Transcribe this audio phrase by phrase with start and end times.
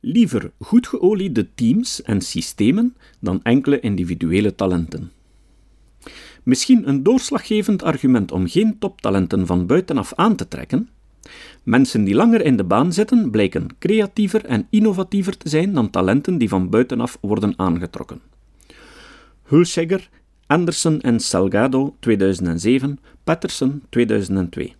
[0.00, 5.12] Liever goed geoliede teams en systemen dan enkele individuele talenten.
[6.42, 10.88] Misschien een doorslaggevend argument om geen toptalenten van buitenaf aan te trekken.
[11.62, 16.38] Mensen die langer in de baan zitten blijken creatiever en innovatiever te zijn dan talenten
[16.38, 18.20] die van buitenaf worden aangetrokken.
[19.42, 20.08] Hulsegger,
[20.46, 24.74] Anderson en Salgado 2007, Patterson 2002.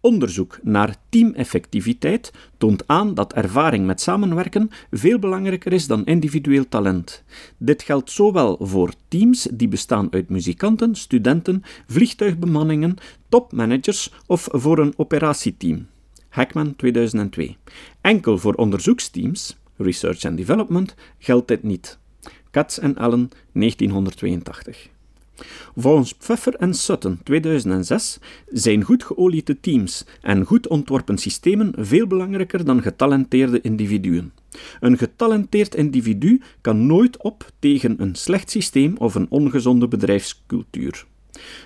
[0.00, 7.24] Onderzoek naar teameffectiviteit toont aan dat ervaring met samenwerken veel belangrijker is dan individueel talent.
[7.58, 12.96] Dit geldt zowel voor teams die bestaan uit muzikanten, studenten, vliegtuigbemanningen,
[13.28, 15.86] topmanagers of voor een operatieteam.
[16.28, 17.56] Hackman 2002.
[18.00, 21.98] Enkel voor onderzoeksteams, research and development, geldt dit niet.
[22.50, 24.90] Katz en Allen 1982.
[25.76, 32.64] Volgens Pfeffer en Sutton 2006 zijn goed geoliede teams en goed ontworpen systemen veel belangrijker
[32.64, 34.32] dan getalenteerde individuen.
[34.80, 41.06] Een getalenteerd individu kan nooit op tegen een slecht systeem of een ongezonde bedrijfscultuur.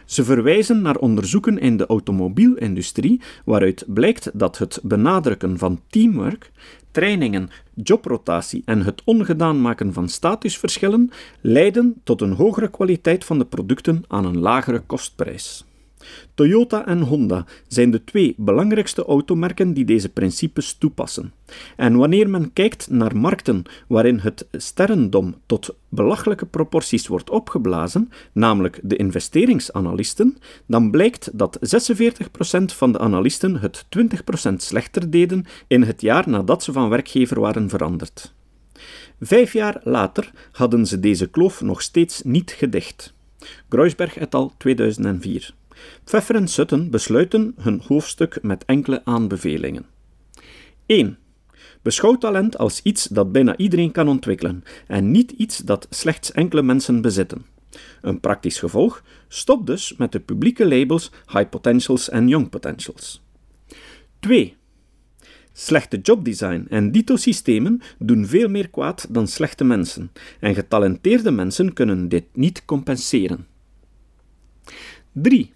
[0.05, 6.51] Ze verwijzen naar onderzoeken in de automobielindustrie, waaruit blijkt dat het benadrukken van teamwork,
[6.91, 13.45] trainingen, jobrotatie en het ongedaan maken van statusverschillen leiden tot een hogere kwaliteit van de
[13.45, 15.65] producten aan een lagere kostprijs.
[16.35, 21.33] Toyota en Honda zijn de twee belangrijkste automerken die deze principes toepassen.
[21.77, 28.81] En wanneer men kijkt naar markten waarin het sterrendom tot belachelijke proporties wordt opgeblazen, namelijk
[28.83, 33.85] de investeringsanalisten, dan blijkt dat 46% van de analisten het
[34.51, 38.35] 20% slechter deden in het jaar nadat ze van werkgever waren veranderd.
[39.21, 43.15] Vijf jaar later hadden ze deze kloof nog steeds niet gedicht.
[43.69, 45.55] Gruisberg et al 2004.
[46.05, 49.87] Pfeffer en Sutton besluiten hun hoofdstuk met enkele aanbevelingen.
[50.87, 51.19] 1.
[51.83, 56.63] Beschouw talent als iets dat bijna iedereen kan ontwikkelen en niet iets dat slechts enkele
[56.63, 57.47] mensen bezitten.
[58.01, 63.23] Een praktisch gevolg: stop dus met de publieke labels high potentials en young potentials.
[64.21, 64.57] 2.
[65.53, 72.09] Slechte jobdesign en dito-systemen doen veel meer kwaad dan slechte mensen, en getalenteerde mensen kunnen
[72.09, 73.47] dit niet compenseren.
[75.13, 75.53] 3.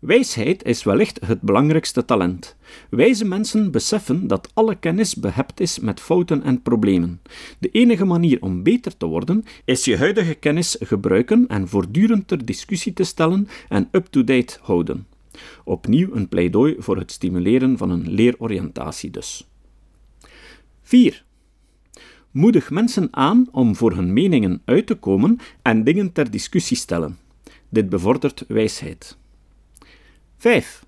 [0.00, 2.56] Wijsheid is wellicht het belangrijkste talent.
[2.90, 7.20] Wijze mensen beseffen dat alle kennis behept is met fouten en problemen.
[7.58, 12.44] De enige manier om beter te worden is je huidige kennis gebruiken en voortdurend ter
[12.44, 15.06] discussie te stellen en up-to-date houden.
[15.64, 19.48] Opnieuw een pleidooi voor het stimuleren van een leeroriëntatie dus.
[20.82, 21.24] 4.
[22.30, 27.18] Moedig mensen aan om voor hun meningen uit te komen en dingen ter discussie stellen.
[27.68, 29.18] Dit bevordert wijsheid.
[30.40, 30.84] 5.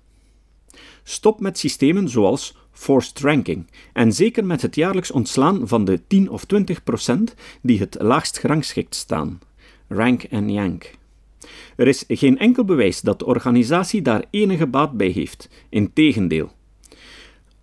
[1.03, 6.29] Stop met systemen zoals forced ranking en zeker met het jaarlijks ontslaan van de 10
[6.29, 9.39] of 20 procent die het laagst gerangschikt staan.
[9.87, 10.91] Rank en yank.
[11.75, 15.49] Er is geen enkel bewijs dat de organisatie daar enige baat bij heeft.
[15.69, 16.51] Integendeel.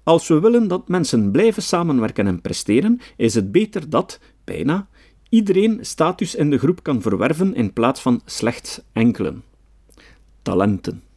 [0.02, 4.88] Als we willen dat mensen blijven samenwerken en presteren, is het beter dat, bijna,
[5.28, 9.42] iedereen status in de groep kan verwerven in plaats van slechts enkelen.
[10.42, 11.09] Talenten.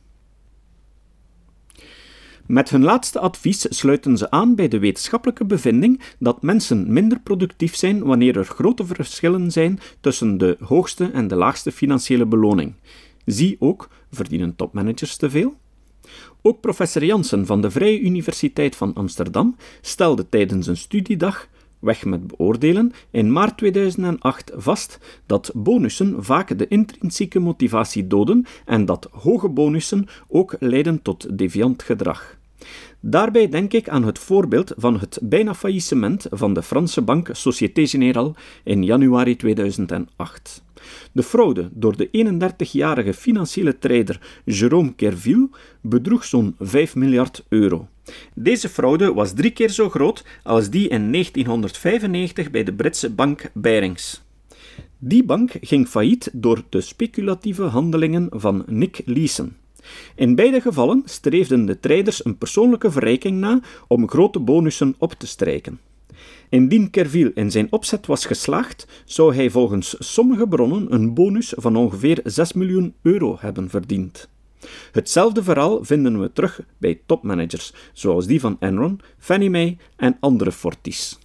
[2.53, 7.75] Met hun laatste advies sluiten ze aan bij de wetenschappelijke bevinding dat mensen minder productief
[7.75, 12.73] zijn wanneer er grote verschillen zijn tussen de hoogste en de laagste financiële beloning.
[13.25, 15.53] Zie ook, verdienen topmanagers te veel?
[16.41, 21.47] Ook professor Jansen van de Vrije Universiteit van Amsterdam stelde tijdens een studiedag
[21.79, 28.85] Weg met beoordelen in maart 2008 vast dat bonussen vaak de intrinsieke motivatie doden en
[28.85, 32.41] dat hoge bonussen ook leiden tot deviant gedrag.
[33.05, 37.87] Daarbij denk ik aan het voorbeeld van het bijna faillissement van de Franse bank Société
[37.87, 38.33] Générale
[38.63, 40.63] in januari 2008.
[41.11, 42.09] De fraude door de
[42.67, 45.49] 31-jarige financiële trader Jérôme Kerville
[45.81, 47.87] bedroeg zo'n 5 miljard euro.
[48.33, 53.49] Deze fraude was drie keer zo groot als die in 1995 bij de Britse bank
[53.53, 54.23] Barings.
[54.97, 59.55] Die bank ging failliet door de speculatieve handelingen van Nick Leeson.
[60.15, 65.27] In beide gevallen streefden de traders een persoonlijke verrijking na om grote bonussen op te
[65.27, 65.79] strijken.
[66.49, 71.75] Indien Kerville in zijn opzet was geslaagd, zou hij volgens sommige bronnen een bonus van
[71.75, 74.29] ongeveer 6 miljoen euro hebben verdiend.
[74.91, 80.51] Hetzelfde verhaal vinden we terug bij topmanagers, zoals die van Enron, Fannie Mae en andere
[80.51, 81.17] forties.